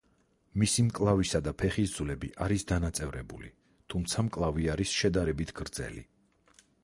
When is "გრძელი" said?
5.63-6.05